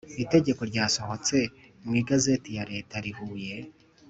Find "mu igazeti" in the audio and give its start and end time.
1.85-2.49